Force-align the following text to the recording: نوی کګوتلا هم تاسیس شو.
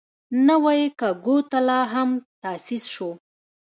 نوی 0.47 0.81
کګوتلا 0.99 1.79
هم 1.93 2.09
تاسیس 2.41 2.83
شو. 2.93 3.09